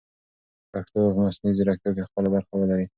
پښتو 0.71 0.99
به 1.05 1.11
په 1.15 1.19
مصنوعي 1.25 1.55
ځیرکتیا 1.57 1.91
کې 1.95 2.07
خپله 2.09 2.27
برخه 2.35 2.53
ولري. 2.57 2.85